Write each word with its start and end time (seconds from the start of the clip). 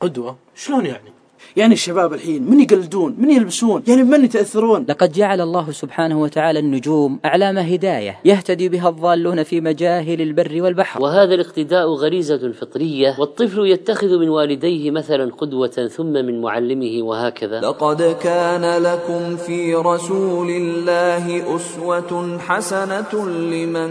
قدوة؟ 0.00 0.36
شلون 0.54 0.86
يعني؟ 0.86 1.12
يعني 1.56 1.74
الشباب 1.74 2.12
الحين 2.12 2.50
من 2.50 2.60
يقلدون؟ 2.60 3.16
من 3.18 3.30
يلبسون؟ 3.30 3.82
يعني 3.88 4.02
بمن 4.02 4.24
يتأثرون؟ 4.24 4.86
لقد 4.88 5.12
جعل 5.12 5.40
الله 5.40 5.70
سبحانه 5.70 6.20
وتعالى 6.20 6.58
النجوم 6.58 7.20
أعلام 7.24 7.58
هداية 7.58 8.18
يهتدي 8.24 8.68
بها 8.68 8.88
الضالون 8.88 9.42
في 9.42 9.60
مجاهل 9.60 10.20
البر 10.22 10.62
والبحر. 10.62 11.02
وهذا 11.02 11.34
الاقتداء 11.34 11.88
غريزة 11.88 12.52
فطرية 12.52 13.16
والطفل 13.18 13.66
يتخذ 13.66 14.18
من 14.18 14.28
والديه 14.28 14.90
مثلا 14.90 15.32
قدوة 15.34 15.88
ثم 15.96 16.12
من 16.12 16.40
معلمه 16.40 17.02
وهكذا. 17.02 17.60
لقد 17.60 18.16
كان 18.22 18.82
لكم 18.82 19.36
في 19.36 19.74
رسول 19.74 20.50
الله 20.50 21.56
أسوة 21.56 22.38
حسنة 22.38 23.28
لمن 23.28 23.90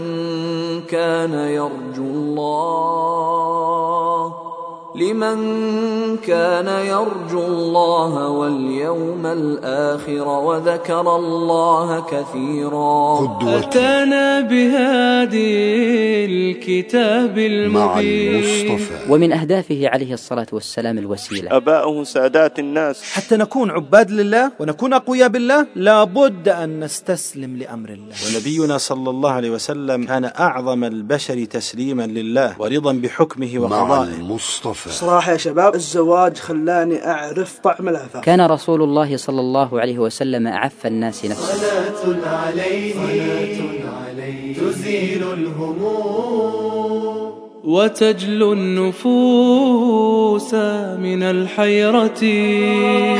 كان 0.80 1.32
يرجو 1.32 2.02
الله. 2.02 3.60
لمن 4.94 5.38
كان 6.16 6.66
يرجو 6.86 7.46
الله 7.46 8.28
واليوم 8.28 9.26
الآخر 9.26 10.28
وذكر 10.28 11.16
الله 11.16 12.00
كثيرا. 12.00 13.38
أتانا 13.42 14.40
بهادي 14.40 16.24
الكتاب 16.24 17.38
المبين. 17.38 18.80
ومن 19.08 19.32
أهدافه 19.32 19.88
عليه 19.88 20.12
الصلاة 20.14 20.46
والسلام 20.52 20.98
الوسيلة. 20.98 21.56
أباؤه 21.56 22.04
سادات 22.04 22.58
الناس. 22.58 23.02
حتى 23.02 23.36
نكون 23.36 23.70
عباد 23.70 24.10
لله 24.10 24.52
ونكون 24.58 24.92
أقوياء 24.92 25.28
بالله 25.28 25.66
لابد 25.76 26.48
أن 26.48 26.80
نستسلم 26.80 27.56
لأمر 27.56 27.88
الله. 27.88 28.14
ونبينا 28.26 28.78
صلى 28.78 29.10
الله 29.10 29.30
عليه 29.30 29.50
وسلم 29.50 30.04
كان 30.04 30.24
أعظم 30.24 30.84
البشر 30.84 31.44
تسليما 31.44 32.06
لله 32.06 32.54
ورضا 32.58 32.92
بحكمه 32.92 33.58
وقضائه. 33.58 34.14
المصطفى. 34.14 34.79
صراحة 34.88 35.32
يا 35.32 35.36
شباب 35.36 35.74
الزواج 35.74 36.36
خلاني 36.36 37.06
أعرف 37.06 37.58
طعم 37.58 37.88
العفاف 37.88 38.24
كان 38.24 38.40
رسول 38.40 38.82
الله 38.82 39.16
صلى 39.16 39.40
الله 39.40 39.80
عليه 39.80 39.98
وسلم 39.98 40.46
أعف 40.46 40.86
الناس 40.86 41.24
نفسه. 41.24 41.54
صلاة 42.04 42.28
عليه 42.36 42.94
صلاة 42.94 43.90
عليه 44.06 44.54
تزيل 44.60 45.22
الهموم. 45.32 47.19
وتجلو 47.64 48.52
النفوس 48.52 50.54
من 51.04 51.22
الحيرة. 51.22 52.20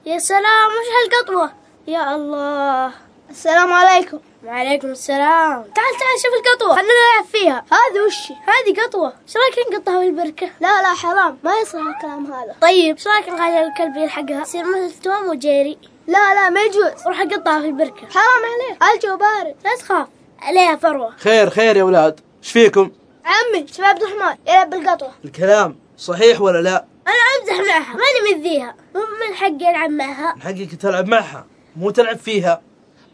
يا 0.06 0.18
سلام 0.18 0.68
وش 0.68 0.88
هالقطوة؟ 0.96 1.52
يا 1.86 2.14
الله. 2.14 2.92
السلام 3.30 3.72
عليكم. 3.72 4.18
وعليكم 4.44 4.88
السلام. 4.88 5.62
تعال 5.62 5.72
تعال 5.72 6.18
شوف 6.22 6.32
القطوة. 6.40 6.76
خلنا 6.76 6.88
نلعب 6.88 7.24
فيها. 7.32 7.64
هذه 7.70 8.00
وش 8.06 8.32
هذه 8.32 8.82
قطوة. 8.82 9.12
إيش 9.26 9.36
رأيك 9.36 9.72
نقطها 9.72 9.98
بالبركة؟ 10.00 10.50
لا 10.60 10.82
لا 10.82 10.94
حرام. 10.94 11.38
ما 11.44 11.58
يصلح 11.58 11.82
الكلام 11.96 12.32
هذا. 12.32 12.56
طيب 12.60 12.96
إيش 12.96 13.06
رأيك 13.06 13.28
نخلي 13.28 13.66
الكلب 13.66 13.96
يلحقها؟ 13.96 14.40
يصير 14.40 14.64
مثل 14.64 15.02
توم 15.02 15.28
وجيري. 15.28 15.78
لا 16.06 16.34
لا 16.34 16.50
ما 16.50 16.62
يجوز. 16.62 17.06
روح 17.06 17.20
اقطها 17.20 17.60
في 17.60 17.66
البركة. 17.66 18.08
حرام 18.10 18.42
عليك. 18.52 18.94
الجو 18.94 19.16
بارد؟ 19.16 19.56
لا 19.64 19.76
تخاف. 19.78 20.06
عليها 20.42 20.76
فروة. 20.76 21.10
خير 21.16 21.50
خير 21.50 21.76
يا 21.76 21.84
ولاد. 21.84 22.20
إيش 22.42 22.52
فيكم؟ 22.52 22.90
عمي 23.24 23.66
شباب 23.66 23.88
عبد 23.88 24.02
الرحمن 24.02 24.36
يلعب 24.46 24.70
بالقطوة. 24.70 25.10
الكلام 25.24 25.78
صحيح 25.98 26.40
ولا 26.40 26.62
لا؟ 26.62 26.91
أنا 27.06 27.52
أمزح 27.54 27.68
معها 27.68 27.96
ماني 27.96 28.38
مذيها 28.38 28.76
مو 28.94 29.00
من 29.00 29.34
حقي 29.34 29.70
العب 29.70 29.90
معها. 29.90 30.34
من 30.34 30.42
حقك 30.42 30.74
تلعب 30.74 31.08
معها 31.08 31.46
مو 31.76 31.90
تلعب 31.90 32.18
فيها. 32.18 32.62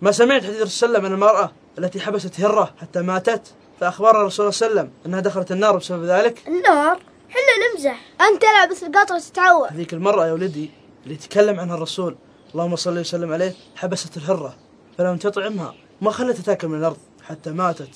ما 0.02 0.12
سمعت 0.12 0.42
حديث 0.42 0.56
الرسول 0.56 0.68
صلى 0.70 0.86
الله 0.86 0.98
عليه 0.98 1.08
وسلم 1.08 1.24
عن 1.24 1.32
المرأة 1.32 1.52
التي 1.78 2.00
حبست 2.00 2.40
هرة 2.40 2.74
حتى 2.80 3.02
ماتت 3.02 3.42
فأخبر 3.80 4.20
الرسول 4.20 4.52
صلى 4.52 4.68
الله 4.68 4.80
عليه 4.80 4.90
وسلم 4.90 4.92
أنها 5.06 5.20
دخلت 5.20 5.52
النار 5.52 5.76
بسبب 5.76 6.04
ذلك. 6.04 6.48
النار؟ 6.48 7.00
حنا 7.30 7.72
نمزح. 7.72 8.00
أنت 8.20 8.42
تلعب 8.42 8.68
بس 8.68 8.82
القطوة 8.82 9.16
وتتعور 9.16 9.68
هذيك 9.70 9.92
المرأة 9.92 10.26
يا 10.26 10.32
ولدي 10.32 10.70
اللي 11.04 11.16
تكلم 11.16 11.60
عنها 11.60 11.74
الرسول 11.74 12.16
اللهم 12.52 12.76
صل 12.76 12.98
وسلم 12.98 13.32
عليه 13.32 13.54
حبست 13.76 14.16
الهرة 14.16 14.56
فلم 14.98 15.16
تطعمها 15.16 15.74
ما 16.00 16.10
خلتها 16.10 16.42
تاكل 16.42 16.68
من 16.68 16.78
الأرض 16.78 16.96
حتى 17.22 17.50
ماتت. 17.50 17.90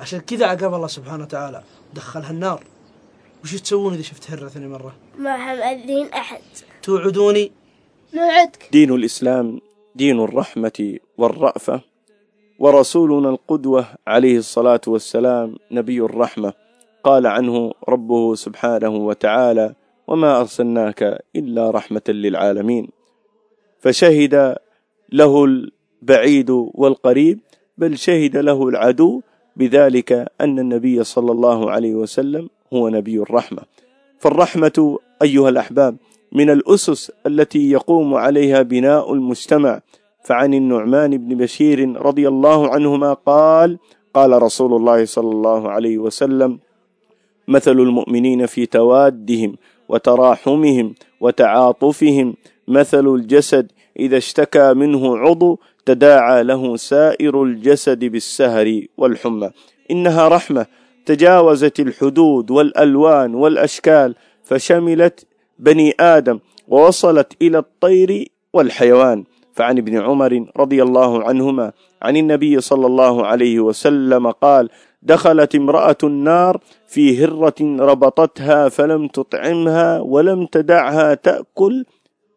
عشان 0.00 0.20
كذا 0.20 0.46
عقاب 0.46 0.74
الله 0.74 0.86
سبحانه 0.86 1.24
وتعالى 1.24 1.62
دخلها 1.94 2.30
النار. 2.30 2.64
وش 3.46 3.60
تسوون 3.60 3.92
إذا 3.94 4.02
شفت 4.02 4.30
هرة 4.30 4.48
ثاني 4.48 4.68
مرة؟ 4.68 4.94
ما 5.18 5.36
مأذين 5.36 6.06
أحد. 6.06 6.40
توعدوني؟ 6.82 7.52
نوعدك. 8.14 8.68
دين 8.72 8.94
الإسلام 8.94 9.60
دين 9.94 10.20
الرحمة 10.20 10.98
والرأفة 11.18 11.80
ورسولنا 12.58 13.30
القدوة 13.30 13.86
عليه 14.06 14.38
الصلاة 14.38 14.80
والسلام 14.86 15.56
نبي 15.70 16.00
الرحمة. 16.00 16.52
قال 17.04 17.26
عنه 17.26 17.72
ربه 17.88 18.34
سبحانه 18.34 18.88
وتعالى 18.88 19.74
وما 20.06 20.40
أرسلناك 20.40 21.24
إلا 21.36 21.70
رحمة 21.70 22.02
للعالمين. 22.08 22.88
فشهد 23.80 24.56
له 25.12 25.44
البعيد 25.44 26.50
والقريب 26.50 27.40
بل 27.78 27.98
شهد 27.98 28.36
له 28.36 28.68
العدو 28.68 29.20
بذلك 29.56 30.12
أن 30.40 30.58
النبي 30.58 31.04
صلى 31.04 31.32
الله 31.32 31.70
عليه 31.70 31.94
وسلم 31.94 32.48
هو 32.72 32.88
نبي 32.88 33.18
الرحمة. 33.18 33.62
فالرحمة 34.18 34.98
أيها 35.22 35.48
الأحباب 35.48 35.96
من 36.32 36.50
الأسس 36.50 37.12
التي 37.26 37.70
يقوم 37.70 38.14
عليها 38.14 38.62
بناء 38.62 39.12
المجتمع. 39.12 39.80
فعن 40.24 40.54
النعمان 40.54 41.16
بن 41.16 41.36
بشير 41.36 42.02
رضي 42.02 42.28
الله 42.28 42.68
عنهما 42.74 43.12
قال 43.12 43.78
قال 44.14 44.42
رسول 44.42 44.74
الله 44.74 45.04
صلى 45.04 45.30
الله 45.30 45.70
عليه 45.70 45.98
وسلم 45.98 46.58
مثل 47.48 47.72
المؤمنين 47.72 48.46
في 48.46 48.66
توادهم 48.66 49.56
وتراحمهم 49.88 50.94
وتعاطفهم. 51.20 52.34
مثل 52.68 53.06
الجسد 53.14 53.72
إذا 53.98 54.16
اشتكى 54.16 54.74
منه 54.74 55.18
عضو 55.18 55.58
تداعى 55.86 56.42
له 56.42 56.76
سائر 56.76 57.42
الجسد 57.42 58.04
بالسهر 58.04 58.82
والحمى. 58.96 59.50
إنها 59.90 60.28
رحمة 60.28 60.66
تجاوزت 61.06 61.80
الحدود 61.80 62.50
والألوان 62.50 63.34
والأشكال 63.34 64.14
فشملت 64.44 65.26
بني 65.58 65.94
آدم 66.00 66.38
ووصلت 66.68 67.32
إلى 67.42 67.58
الطير 67.58 68.28
والحيوان. 68.52 69.24
فعن 69.52 69.78
ابن 69.78 70.00
عمر 70.00 70.46
رضي 70.56 70.82
الله 70.82 71.22
عنهما 71.24 71.72
عن 72.02 72.16
النبي 72.16 72.60
صلى 72.60 72.86
الله 72.86 73.26
عليه 73.26 73.60
وسلم 73.60 74.30
قال 74.30 74.70
دخلت 75.02 75.54
امرأة 75.54 75.96
النار 76.04 76.60
في 76.88 77.24
هرة 77.24 77.54
ربطتها 77.60 78.68
فلم 78.68 79.08
تطعمها 79.08 80.00
ولم 80.00 80.46
تدعها 80.46 81.14
تأكل 81.14 81.84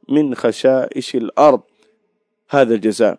من 0.09 0.35
خشائش 0.35 1.15
الأرض. 1.15 1.61
هذا 2.49 2.75
الجزاء. 2.75 3.17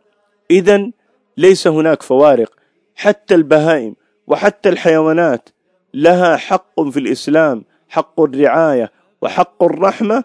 إذا 0.50 0.90
ليس 1.36 1.66
هناك 1.66 2.02
فوارق. 2.02 2.52
حتى 2.94 3.34
البهائم 3.34 3.96
وحتى 4.30 4.68
الحيوانات 4.68 5.48
لها 5.94 6.36
حق 6.36 6.80
في 6.80 7.00
الإسلام 7.00 7.64
حق 7.88 8.20
الرعاية 8.20 8.90
وحق 9.22 9.62
الرحمة. 9.62 10.24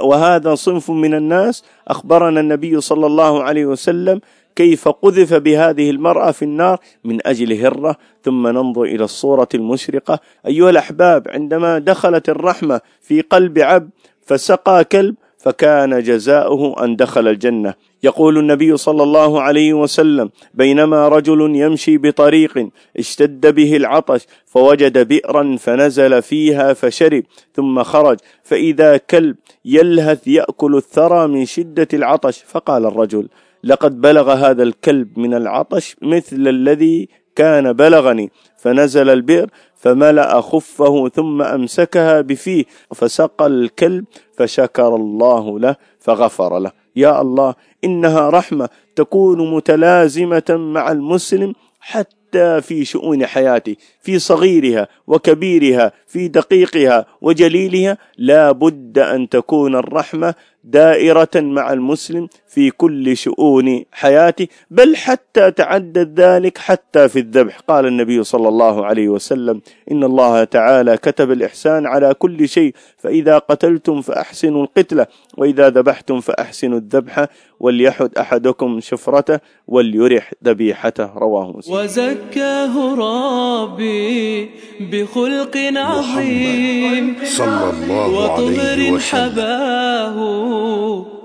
وهذا 0.00 0.54
صنف 0.54 0.90
من 0.90 1.14
الناس. 1.14 1.64
أخبرنا 1.88 2.40
النبي 2.40 2.80
صلى 2.80 3.06
الله 3.06 3.42
عليه 3.42 3.66
وسلم 3.66 4.20
كيف 4.56 4.88
قذف 4.88 5.34
بهذه 5.34 5.90
المرأة 5.90 6.30
في 6.30 6.42
النار 6.42 6.78
من 7.04 7.26
أجل 7.26 7.52
هرة. 7.52 7.96
ثم 8.22 8.48
ننظر 8.48 8.82
إلى 8.82 9.04
الصورة 9.04 9.48
المشرقة. 9.54 10.20
أيها 10.46 10.70
الأحباب 10.70 11.28
عندما 11.28 11.78
دخلت 11.78 12.28
الرحمة 12.28 12.80
في 13.00 13.20
قلب 13.20 13.58
عبد 13.58 13.90
فسقى 14.26 14.84
كلب 14.84 15.14
فكان 15.42 16.02
جزاؤه 16.02 16.84
أن 16.84 16.96
دخل 16.96 17.28
الجنة. 17.28 17.74
يقول 18.02 18.38
النبي 18.38 18.76
صلى 18.76 19.02
الله 19.02 19.42
عليه 19.42 19.72
وسلم 19.74 20.30
بينما 20.54 21.08
رجل 21.08 21.56
يمشي 21.56 21.98
بطريق 21.98 22.68
اشتد 22.96 23.54
به 23.54 23.76
العطش 23.76 24.26
فوجد 24.46 25.08
بئرا 25.08 25.56
فنزل 25.56 26.22
فيها 26.22 26.72
فشرب 26.72 27.22
ثم 27.54 27.82
خرج. 27.82 28.18
فإذا 28.42 28.96
كلب 28.96 29.36
يلهث 29.64 30.28
يأكل 30.28 30.76
الثرى 30.76 31.26
من 31.26 31.44
شدة 31.44 31.88
العطش. 31.94 32.42
فقال 32.46 32.86
الرجل 32.86 33.28
لقد 33.64 34.00
بلغ 34.00 34.32
هذا 34.32 34.62
الكلب 34.62 35.18
من 35.18 35.34
العطش 35.34 35.96
مثل 36.02 36.48
الذي 36.48 37.08
كان 37.36 37.72
بلغني. 37.72 38.30
فنزل 38.58 39.10
البئر 39.10 39.50
فملأ 39.82 40.40
خفه 40.40 41.08
ثم 41.08 41.42
أمسكها 41.42 42.20
بفيه 42.20 42.64
فسقى 42.94 43.46
الكلب 43.46 44.04
فشكر 44.38 44.96
الله 44.96 45.58
له 45.58 45.76
فغفر 46.00 46.58
له. 46.58 46.72
يا 46.96 47.20
الله 47.20 47.54
إنها 47.84 48.30
رحمة 48.30 48.68
تكون 48.96 49.54
متلازمة 49.54 50.50
مع 50.50 50.92
المسلم 50.92 51.54
حتى 51.80 52.21
حتى 52.32 52.60
في 52.60 52.84
شؤون 52.84 53.26
حياته 53.26 53.76
في 54.00 54.18
صغيرها 54.18 54.88
وكبيرها 55.06 55.92
في 56.06 56.28
دقيقها 56.28 57.06
وجليلها 57.20 57.98
لا 58.18 58.52
بد 58.52 58.98
أن 58.98 59.28
تكون 59.28 59.76
الرحمة 59.76 60.34
دائرة 60.64 61.30
مع 61.34 61.72
المسلم 61.72 62.28
في 62.48 62.70
كل 62.70 63.16
شؤون 63.16 63.84
حياته 63.92 64.46
بل 64.70 64.96
حتى 64.96 65.50
تعدد 65.50 66.20
ذلك 66.20 66.58
حتى 66.58 67.08
في 67.08 67.18
الذبح. 67.18 67.58
قال 67.58 67.86
النبي 67.86 68.24
صلى 68.24 68.48
الله 68.48 68.86
عليه 68.86 69.08
وسلم 69.08 69.60
إن 69.90 70.04
الله 70.04 70.44
تعالى 70.44 70.96
كتب 70.96 71.30
الإحسان 71.30 71.86
على 71.86 72.14
كل 72.14 72.48
شيء 72.48 72.74
فإذا 72.98 73.38
قتلتم 73.38 74.00
فأحسنوا 74.00 74.62
القتلة 74.64 75.06
وإذا 75.38 75.70
ذبحتم 75.70 76.20
فأحسنوا 76.20 76.78
الذبح 76.78 77.26
وليحد 77.60 78.18
أحدكم 78.18 78.80
شفرته 78.80 79.38
وليرح 79.68 80.32
ذبيحته. 80.44 81.10
رواه 81.16 81.52
مسلم. 81.56 81.74
وزكاه 82.22 82.74
ربي 82.94 84.50
بخلق 84.80 85.56
عظيم 85.76 87.16
صلى 87.24 87.70
الله 87.70 88.32
عليه 88.32 88.52
وطهر 88.54 88.78
وسلم. 88.92 88.98
حباه 88.98 90.16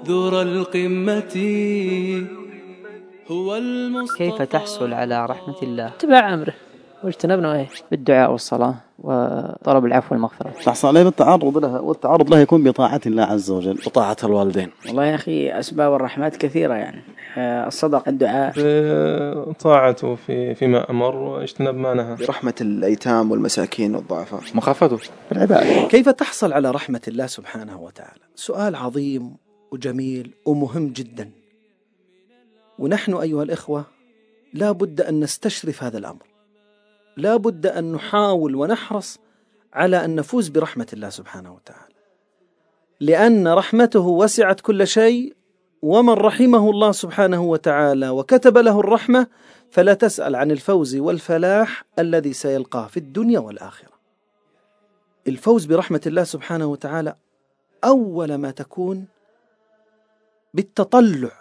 ذر 0.08 0.42
القمة. 0.42 1.36
هو 3.32 3.62
كيف 4.18 4.42
تحصل 4.42 4.94
على 4.94 5.26
رحمة 5.26 5.60
الله؟ 5.64 5.88
اتباع 5.88 6.34
أمره. 6.34 6.54
واجتنبنا 7.04 7.56
إيه؟ 7.56 7.68
بالدعاء 7.92 8.32
والصلاة 8.32 8.76
وطلب 9.00 9.86
العفو 9.86 10.16
والمغفرة. 10.16 10.50
تحصل 10.66 10.88
عليه 10.88 11.04
بالتعرض 11.04 11.58
لها 11.58 11.80
والتعرض 11.80 12.30
لها 12.30 12.40
يكون 12.40 12.64
بطاعة 12.64 13.02
الله 13.06 13.24
عز 13.24 13.52
وجل 13.52 13.80
وطاعة 13.88 14.18
الوالدين. 14.24 14.70
والله 14.88 15.06
يا 15.06 15.16
أخي 15.16 15.60
أسباب 15.60 15.94
الرحمات 15.94 16.36
كثيرة 16.36 16.74
يعني. 16.74 17.02
آه، 17.38 17.68
الصدقه 17.68 18.10
الدعاء. 18.10 18.52
في 18.52 19.54
طاعته 19.60 20.16
في 20.16 20.56
فيما 20.56 20.90
أمر 20.90 21.16
واجتنب 21.16 21.76
ما 21.76 21.94
نهى. 21.94 22.16
برحمة 22.16 22.54
الأيتام 22.62 23.32
والمساكين 23.32 23.96
والضعفاء. 23.96 24.42
مخافته. 24.56 25.00
بالعبادة 25.32 25.88
كيف 25.88 26.10
تحصل 26.10 26.54
على 26.54 26.72
رحمة 26.72 27.02
الله 27.08 27.28
سبحانه 27.28 27.82
وتعالى؟ 27.82 28.22
سؤال 28.36 28.76
عظيم 28.76 29.36
وجميل 29.72 30.34
ومهم 30.46 30.88
جدا. 30.88 31.32
ونحن 32.80 33.14
أيها 33.14 33.44
الإخوة 33.44 33.86
لا 34.54 34.72
بد 34.72 35.02
أن 35.02 35.20
نستشرف 35.20 35.84
هذا 35.84 35.98
الأمر. 35.98 36.37
لا 37.18 37.38
بد 37.38 37.66
أن 37.66 37.92
نحاول 37.92 38.56
ونحرص 38.56 39.20
على 39.74 40.06
أن 40.06 40.16
نفوز 40.16 40.48
برحمة 40.48 40.88
الله 40.94 41.10
سبحانه 41.10 41.54
وتعالى. 41.54 41.94
لأن 43.00 43.48
رحمته 43.48 44.08
وسعت 44.08 44.62
كل 44.62 44.88
شيء 44.88 45.36
ومن 45.82 46.14
رحمه 46.14 46.70
الله 46.70 46.92
سبحانه 46.92 47.44
وتعالى 47.44 48.10
وكتب 48.10 48.58
له 48.58 48.80
الرحمة 48.80 49.28
فلا 49.72 49.94
تسأل 49.94 50.36
عن 50.36 50.52
الفوز 50.52 50.96
والفلاح 50.96 51.84
الذي 52.00 52.34
سيلقاه 52.34 52.88
في 52.88 52.98
الدنيا 52.98 53.40
والآخرة. 53.40 53.98
الفوز 55.28 55.66
برحمة 55.66 56.02
الله 56.08 56.24
سبحانه 56.24 56.66
وتعالى 56.66 57.16
أول 57.84 58.36
ما 58.36 58.52
تكون 58.52 59.06
بالتطلع 60.54 61.32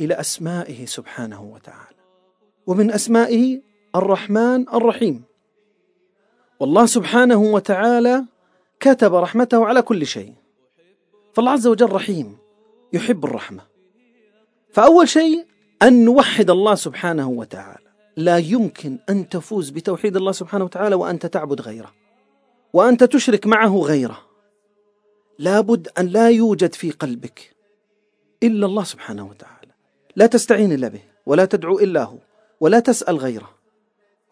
إلى 0.00 0.14
أسمائه 0.14 0.86
سبحانه 0.86 1.42
وتعالى. 1.42 1.96
ومن 2.66 2.90
أسمائه 2.90 3.69
الرحمن 3.96 4.68
الرحيم. 4.68 5.22
والله 6.60 6.86
سبحانه 6.86 7.42
وتعالى 7.42 8.24
كتب 8.80 9.14
رحمته 9.14 9.66
على 9.66 9.82
كل 9.82 10.06
شيء. 10.06 10.34
فالله 11.34 11.50
عز 11.50 11.66
وجل 11.66 11.92
رحيم 11.92 12.38
يحب 12.92 13.24
الرحمة. 13.24 13.62
فأول 14.72 15.08
شيء 15.08 15.46
أن 15.82 16.04
نوحد 16.04 16.50
الله 16.50 16.74
سبحانه 16.74 17.28
وتعالى. 17.28 17.90
لا 18.16 18.38
يمكن 18.38 18.98
أن 19.10 19.28
تفوز 19.28 19.70
بتوحيد 19.70 20.16
الله 20.16 20.32
سبحانه 20.32 20.64
وتعالى 20.64 20.94
وأنت 20.94 21.26
تعبد 21.26 21.60
غيره 21.60 21.92
وأنت 22.72 23.04
تشرك 23.04 23.46
معه 23.46 23.78
غيره. 23.78 24.18
لابد 25.38 25.88
أن 25.98 26.06
لا 26.06 26.30
يوجد 26.30 26.74
في 26.74 26.90
قلبك 26.90 27.56
إلا 28.42 28.66
الله 28.66 28.84
سبحانه 28.84 29.26
وتعالى. 29.26 29.72
لا 30.16 30.26
تستعين 30.26 30.72
إلا 30.72 30.88
به 30.88 31.02
ولا 31.26 31.44
تدعو 31.44 31.78
إلا 31.78 32.04
هو 32.04 32.18
ولا 32.60 32.80
تسأل 32.80 33.16
غيره. 33.16 33.59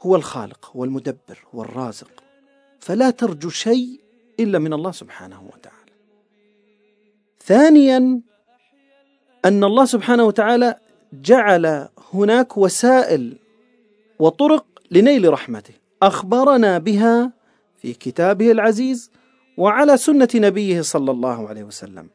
هو 0.01 0.17
الخالق 0.17 0.71
هو 0.77 0.85
المدبر 0.85 1.39
هو 1.55 1.63
الرازق 1.63 2.11
فلا 2.81 3.11
ترجو 3.11 3.49
شيء 3.51 4.01
إلا 4.41 4.59
من 4.59 4.73
الله 4.73 4.91
سبحانه 4.91 5.43
وتعالى. 5.43 5.93
ثانيا 7.45 8.21
أن 9.45 9.65
الله 9.65 9.85
سبحانه 9.85 10.25
وتعالى 10.25 10.75
جعل 11.13 11.89
هناك 12.15 12.57
وسائل 12.59 13.39
وطرق 14.19 14.67
لنيل 14.91 15.33
رحمته. 15.33 15.75
أخبرنا 16.03 16.79
بها 16.79 17.33
في 17.77 17.93
كتابه 17.93 18.51
العزيز 18.51 19.11
وعلى 19.57 19.97
سنة 19.97 20.29
نبيه 20.35 20.81
صلى 20.81 21.11
الله 21.11 21.49
عليه 21.49 21.65
وسلم. 21.65 22.09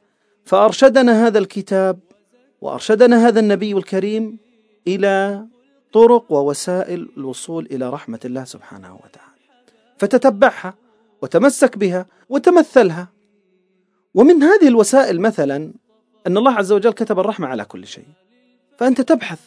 فأرشدنا 0.45 1.27
هذا 1.27 1.39
الكتاب 1.39 1.99
وأرشدنا 2.61 3.27
هذا 3.27 3.39
النبي 3.39 3.73
الكريم 3.73 4.37
إلى 4.87 5.45
طرق 5.93 6.31
ووسائل 6.31 7.09
الوصول 7.17 7.67
إلى 7.71 7.89
رحمة 7.89 8.19
الله 8.25 8.43
سبحانه 8.43 8.95
وتعالى. 8.95 9.33
فتتبعها 9.97 10.73
وتمسك 11.21 11.77
بها 11.77 12.05
وتمثلها. 12.29 13.07
ومن 14.13 14.43
هذه 14.43 14.67
الوسائل 14.67 15.21
مثلا 15.21 15.73
أن 16.27 16.37
الله 16.37 16.51
عز 16.51 16.71
وجل 16.71 16.91
كتب 16.91 17.19
الرحمة 17.19 17.47
على 17.47 17.65
كل 17.65 17.87
شيء. 17.87 18.07
فأنت 18.77 19.01
تبحث 19.01 19.39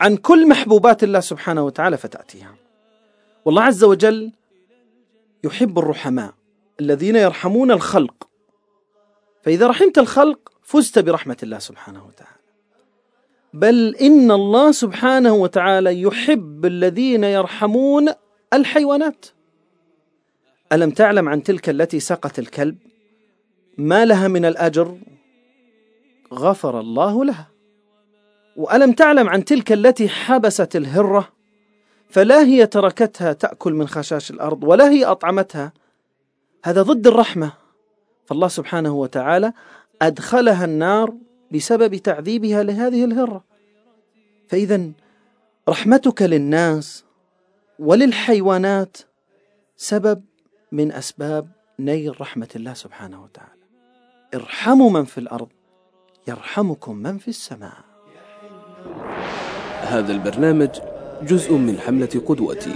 عن 0.00 0.16
كل 0.16 0.48
محبوبات 0.48 1.04
الله 1.04 1.20
سبحانه 1.20 1.62
وتعالى 1.62 1.96
فتأتيها. 1.96 2.54
والله 3.44 3.62
عز 3.62 3.84
وجل 3.84 4.32
يحب 5.44 5.78
الرحماء 5.78 6.34
الذين 6.80 7.16
يرحمون 7.16 7.70
الخلق. 7.70 8.28
فإذا 9.42 9.66
رحمت 9.66 9.98
الخلق 9.98 10.52
فزت 10.62 10.98
برحمة 10.98 11.36
الله 11.42 11.58
سبحانه 11.58 12.06
وتعالى. 12.06 12.39
بل 13.54 13.96
إن 13.96 14.30
الله 14.30 14.72
سبحانه 14.72 15.34
وتعالى 15.34 16.02
يحب 16.02 16.66
الذين 16.66 17.24
يرحمون 17.24 18.08
الحيوانات. 18.52 19.26
ألم 20.72 20.90
تعلم 20.90 21.28
عن 21.28 21.42
تلك 21.42 21.68
التي 21.68 22.00
سقت 22.00 22.38
الكلب؟ 22.38 22.76
ما 23.78 24.04
لها 24.04 24.28
من 24.28 24.44
الأجر؟ 24.44 24.98
غفر 26.34 26.80
الله 26.80 27.24
لها. 27.24 27.48
وألم 28.56 28.92
تعلم 28.92 29.28
عن 29.28 29.44
تلك 29.44 29.72
التي 29.72 30.08
حبست 30.08 30.76
الهرة؟ 30.76 31.28
فلا 32.08 32.44
هي 32.44 32.66
تركتها 32.66 33.32
تأكل 33.32 33.72
من 33.72 33.88
خشاش 33.88 34.30
الأرض 34.30 34.64
ولا 34.64 34.90
هي 34.90 35.04
أطعمتها. 35.04 35.72
هذا 36.64 36.82
ضد 36.82 37.06
الرحمة. 37.06 37.52
فالله 38.26 38.48
سبحانه 38.48 38.94
وتعالى 38.94 39.52
أدخلها 40.02 40.64
النار 40.64 41.14
بسبب 41.52 41.96
تعذيبها 41.96 42.62
لهذه 42.62 43.04
الهرة. 43.04 43.44
فإذا 44.48 44.90
رحمتك 45.68 46.22
للناس 46.22 47.04
وللحيوانات 47.78 48.96
سبب 49.76 50.22
من 50.72 50.92
أسباب 50.92 51.48
نيل 51.78 52.20
رحمة 52.20 52.48
الله 52.56 52.74
سبحانه 52.74 53.22
وتعالى. 53.22 53.60
ارحموا 54.34 54.90
من 54.90 55.04
في 55.04 55.18
الأرض 55.18 55.48
يرحمكم 56.28 56.96
من 56.96 57.18
في 57.18 57.28
السماء. 57.28 57.76
هذا 59.80 60.12
البرنامج 60.12 60.70
جزء 61.22 61.54
من 61.54 61.78
حملة 61.78 62.22
قدوتي. 62.26 62.74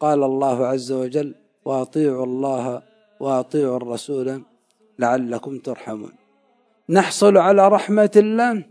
قال 0.00 0.22
الله 0.22 0.66
عز 0.66 0.92
وجل 0.92 1.34
وأطيعوا 1.64 2.24
الله 2.24 2.82
وأطيعوا 3.20 3.76
الرسول 3.76 4.42
لعلكم 4.98 5.58
ترحمون 5.58 6.12
نحصل 6.88 7.36
على 7.36 7.68
رحمة 7.68 8.10
الله 8.16 8.64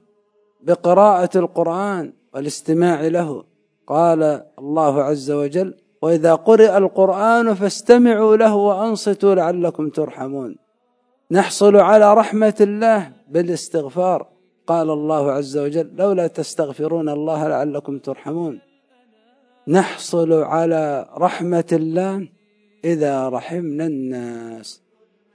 بقراءة 0.62 1.38
القرآن 1.38 2.13
والاستماع 2.33 3.01
له. 3.01 3.43
قال 3.88 4.45
الله 4.59 5.03
عز 5.03 5.31
وجل 5.31 5.74
وإذا 6.01 6.36
قرئ 6.36 6.77
القرآن 6.77 7.53
فاستمعوا 7.53 8.36
له 8.36 8.56
وأنصتوا 8.56 9.36
لعلكم 9.36 9.89
ترحمون. 9.89 10.56
نحصل 11.32 11.75
على 11.75 12.13
رحمة 12.13 12.56
الله 12.62 13.12
بالاستغفار. 13.29 14.27
قال 14.68 14.89
الله 14.89 15.32
عز 15.32 15.58
وجل 15.58 15.91
لولا 15.96 16.27
تستغفرون 16.27 17.10
الله 17.10 17.48
لعلكم 17.48 17.98
ترحمون. 17.98 18.60
نحصل 19.68 20.34
على 20.34 21.10
رحمة 21.18 21.70
الله 21.72 22.27
إذا 22.86 23.29
رحمنا 23.29 23.86
الناس. 23.86 24.82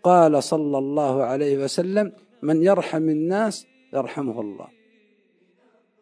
قال 0.02 0.42
صلى 0.42 0.78
الله 0.78 1.23
عليه 1.23 1.64
وسلم 1.64 2.12
من 2.42 2.62
يرحم 2.62 3.09
الناس 3.09 3.66
يرحمه 3.94 4.40
الله. 4.40 4.66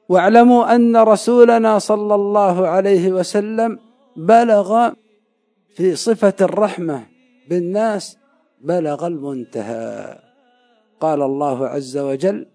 واعلموا 0.08 0.74
أن 0.74 0.96
رسولنا 0.96 1.78
صلى 1.78 2.14
الله 2.14 2.68
عليه 2.68 3.12
وسلم 3.12 3.78
بلغ 4.16 4.90
في 5.76 5.96
صفة 5.96 6.34
الرحمة 6.40 7.06
بالناس 7.48 8.18
بلغ 8.60 9.06
المنتهى. 9.06 10.18
قال 11.00 11.22
الله 11.22 11.66
عز 11.66 11.98
وجل 11.98 12.46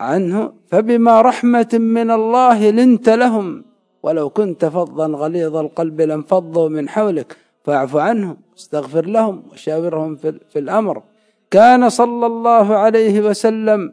عنه 0.00 0.52
فبما 0.68 1.20
رحمة 1.20 1.68
من 1.72 2.10
الله 2.10 2.70
لنت 2.70 3.08
لهم 3.08 3.64
ولو 4.02 4.30
كنت 4.30 4.64
فظا 4.64 5.06
غليظ 5.06 5.56
القلب 5.56 6.00
لانفضوا 6.00 6.68
من 6.68 6.88
حولك 6.88 7.36
فاعف 7.64 7.96
عنهم 7.96 8.36
استغفر 8.58 9.06
لهم 9.06 9.42
وشاورهم 9.52 10.16
في 10.50 10.58
الأمر. 10.58 11.02
كان 11.50 11.88
صلى 11.88 12.26
الله 12.26 12.76
عليه 12.76 13.20
وسلم 13.20 13.92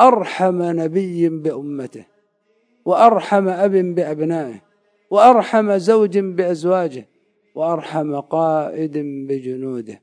أرحم 0.00 0.62
نبي 0.62 1.28
بأمته 1.28 2.04
وأرحم 2.84 3.48
أب 3.48 3.72
بأبنائه. 3.72 4.71
وأرحم 5.12 5.76
زوج 5.76 6.18
بأزواجه 6.18 7.04
وأرحم 7.54 8.20
قائد 8.20 8.98
بجنوده. 9.28 10.00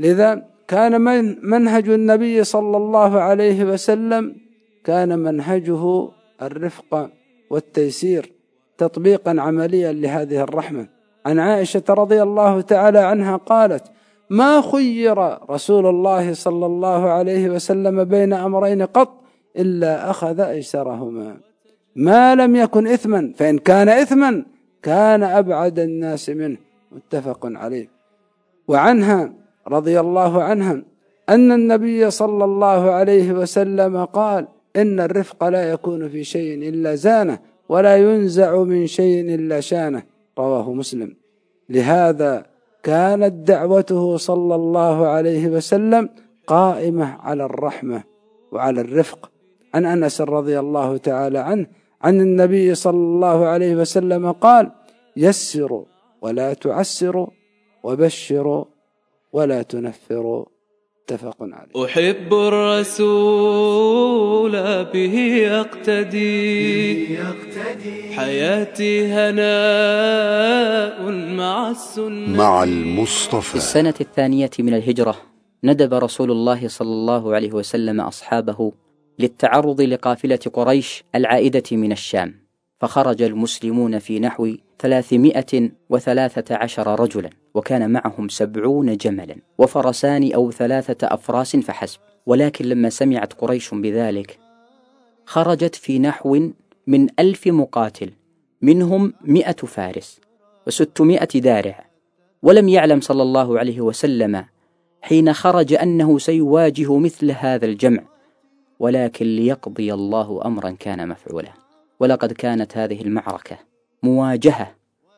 لذا 0.00 0.30
كان 0.68 1.00
من 1.00 1.50
منهج 1.50 1.88
النبي 1.88 2.44
صلى 2.44 2.76
الله 2.76 3.20
عليه 3.20 3.64
وسلم 3.64 4.36
كان 4.84 5.18
منهجه 5.18 6.08
الرفق 6.42 7.10
والتيسير 7.50 8.32
تطبيقا 8.78 9.34
عمليا 9.38 9.92
لهذه 9.92 10.40
الرحمة. 10.42 10.86
عن 11.26 11.38
عائشة 11.38 11.84
رضي 11.88 12.22
الله 12.22 12.60
تعالى 12.60 12.98
عنها 12.98 13.36
قالت 13.36 13.84
ما 14.30 14.60
خير 14.60 15.18
رسول 15.50 15.86
الله 15.86 16.32
صلى 16.32 16.66
الله 16.66 17.10
عليه 17.10 17.50
وسلم 17.50 18.04
بين 18.04 18.32
أمرين 18.32 18.82
قط 18.82 19.12
إلا 19.56 20.10
أخذ 20.10 20.40
أيسرهما. 20.40 21.49
ما 21.96 22.34
لم 22.34 22.56
يكن 22.56 22.86
إثما 22.86 23.32
فإن 23.36 23.58
كان 23.58 23.88
إثما 23.88 24.44
كان 24.82 25.22
أبعد 25.22 25.78
الناس 25.78 26.30
منه. 26.30 26.56
متفق 26.92 27.40
عليه. 27.44 27.88
وعنها 28.68 29.32
رضي 29.68 30.00
الله 30.00 30.42
عنها 30.42 30.82
أن 31.28 31.52
النبي 31.52 32.10
صلى 32.10 32.44
الله 32.44 32.90
عليه 32.90 33.32
وسلم 33.32 34.04
قال 34.04 34.48
إن 34.76 35.00
الرفق 35.00 35.48
لا 35.48 35.70
يكون 35.70 36.08
في 36.08 36.24
شيء 36.24 36.68
إلا 36.68 36.94
زانه 36.94 37.38
ولا 37.68 37.96
ينزع 37.96 38.62
من 38.62 38.86
شيء 38.86 39.34
إلا 39.34 39.60
شانه. 39.60 40.02
رواه 40.38 40.72
مسلم. 40.72 41.16
لهذا 41.68 42.46
كانت 42.82 43.32
دعوته 43.48 44.16
صلى 44.16 44.54
الله 44.54 45.06
عليه 45.06 45.48
وسلم 45.48 46.08
قائمة 46.46 47.16
على 47.20 47.44
الرحمة 47.44 48.02
وعلى 48.52 48.80
الرفق. 48.80 49.30
عن 49.74 49.86
أنس 49.86 50.20
رضي 50.20 50.58
الله 50.58 50.96
تعالى 50.96 51.38
عنه 51.38 51.66
عن 52.02 52.20
النبي 52.20 52.74
صلى 52.74 52.96
الله 52.96 53.46
عليه 53.46 53.74
وسلم 53.74 54.32
قال 54.32 54.70
يسروا 55.16 55.84
ولا 56.22 56.52
تعسروا 56.54 57.26
وبشروا 57.82 58.64
ولا 59.32 59.62
تنفروا 59.62 60.44
متفق 61.10 61.36
عليه. 61.40 61.84
أحب 61.84 62.34
الرسول 62.34 63.64
به 64.84 65.46
أقتدي. 65.60 67.18
حياتي 68.16 69.06
هناء 69.06 70.96
مع 71.36 71.70
السنة. 71.70 72.36
مع 72.38 72.62
المصطفى. 72.62 73.50
في 73.50 73.54
السنة 73.56 73.94
الثانية 74.00 74.50
من 74.58 74.74
الهجرة 74.74 75.16
ندب 75.64 75.94
رسول 75.94 76.30
الله 76.30 76.68
صلى 76.68 76.88
الله 76.88 77.34
عليه 77.34 77.52
وسلم 77.52 78.00
أصحابه 78.00 78.72
للتعرض 79.20 79.80
لقافلة 79.80 80.40
قريش 80.52 81.04
العائدة 81.14 81.62
من 81.72 81.92
الشام 81.92 82.34
فخرج 82.80 83.22
المسلمون 83.22 83.98
في 83.98 84.20
نحو 84.20 84.54
ثلاثمائة 84.78 85.70
وثلاثة 85.90 86.56
عشر 86.56 87.00
رجلا 87.00 87.30
وكان 87.54 87.90
معهم 87.90 88.28
سبعون 88.28 88.96
جملا 88.96 89.36
وفرسان 89.58 90.32
أو 90.32 90.50
ثلاثة 90.50 91.06
أفراس 91.14 91.56
فحسب. 91.56 91.98
ولكن 92.26 92.64
لما 92.64 92.90
سمعت 92.90 93.32
قريش 93.32 93.74
بذلك 93.74 94.38
خرجت 95.26 95.74
في 95.74 95.98
نحو 95.98 96.50
من 96.86 97.06
ألف 97.18 97.46
مقاتل 97.46 98.10
منهم 98.62 99.12
مئة 99.24 99.52
فارس 99.52 100.20
وستمائة 100.66 101.40
دارع. 101.40 101.86
ولم 102.42 102.68
يعلم 102.68 103.00
صلى 103.00 103.22
الله 103.22 103.58
عليه 103.58 103.80
وسلم 103.80 104.44
حين 105.02 105.32
خرج 105.32 105.72
أنه 105.72 106.18
سيواجه 106.18 106.98
مثل 106.98 107.30
هذا 107.30 107.66
الجمع. 107.66 108.09
ولكن 108.80 109.26
ليقضي 109.26 109.94
الله 109.94 110.40
أمرا 110.44 110.70
كان 110.70 111.08
مفعولا. 111.08 111.52
ولقد 112.00 112.32
كانت 112.32 112.76
هذه 112.76 113.00
المعركة 113.00 113.58
مواجهة 114.02 114.74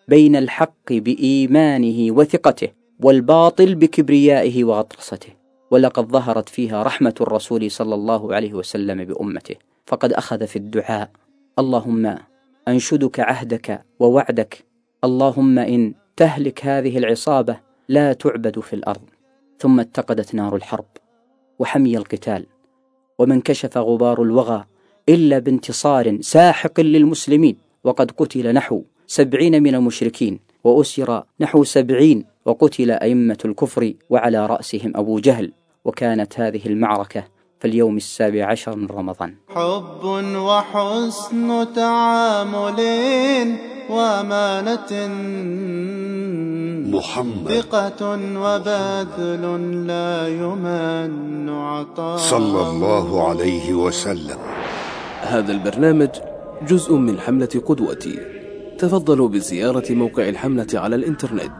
بين 0.08 0.36
الحق 0.36 0.92
بإيمانه 0.92 2.14
وثقته 2.14 2.68
والباطل 3.00 3.74
بكبريائه 3.74 4.64
وغطرسته 4.64 5.28
ولقد 5.70 6.08
ظهرت 6.08 6.48
فيها 6.48 6.82
رحمة 6.82 7.14
الرسول 7.20 7.70
صلى 7.70 7.94
الله 7.94 8.34
عليه 8.34 8.54
وسلم 8.54 9.04
بأمته. 9.04 9.54
فقد 9.86 10.12
أخذ 10.12 10.46
في 10.46 10.56
الدعاء 10.56 11.10
اللهم 11.58 12.18
أنشدك 12.68 13.20
عهدك 13.20 13.84
ووعدك. 14.00 14.64
اللهم 15.04 15.58
إن 15.58 15.94
تهلك 16.16 16.66
هذه 16.66 16.98
العصابة 16.98 17.60
لا 17.88 18.12
تعبد 18.12 18.60
في 18.60 18.72
الأرض. 18.72 19.08
ثم 19.58 19.80
اتقدت 19.80 20.34
نار 20.34 20.56
الحرب 20.56 20.86
وحمي 21.58 21.96
القتال. 21.96 22.46
وما 23.22 23.34
انكشف 23.34 23.78
غبار 23.78 24.22
الوغى 24.22 24.64
إلا 25.08 25.38
بانتصار 25.38 26.18
ساحق 26.20 26.80
للمسلمين 26.80 27.56
وقد 27.84 28.10
قتل 28.10 28.54
نحو 28.54 28.82
سبعين 29.06 29.62
من 29.62 29.74
المشركين 29.74 30.40
وأسر 30.64 31.22
نحو 31.40 31.64
سبعين 31.64 32.24
وقتل 32.46 32.90
أئمة 32.90 33.38
الكفر 33.44 33.92
وعلى 34.10 34.46
رأسهم 34.46 34.92
أبو 34.96 35.18
جهل. 35.18 35.52
وكانت 35.84 36.40
هذه 36.40 36.66
المعركة 36.66 37.24
في 37.60 37.68
اليوم 37.68 37.96
السابع 37.96 38.46
عشر 38.46 38.76
من 38.76 38.86
رمضان. 38.86 39.34
حب 39.48 40.04
وحسن 40.36 41.74
تعامل 41.74 42.80
وأمانة 43.90 44.92
محمد. 46.92 47.52
ثقة 47.52 48.02
وبذل 48.36 49.44
لا 49.86 50.28
يمن 50.28 51.48
عطاء. 51.48 52.16
صلى 52.16 52.70
الله 52.70 53.28
عليه 53.28 53.74
وسلم. 53.74 54.38
هذا 55.20 55.52
البرنامج 55.52 56.08
جزء 56.68 56.94
من 56.94 57.20
حملة 57.20 57.62
قدوتي. 57.66 58.18
تفضلوا 58.78 59.28
بزيارة 59.28 59.84
موقع 59.90 60.28
الحملة 60.28 60.66
على 60.74 60.96
الإنترنت. 60.96 61.52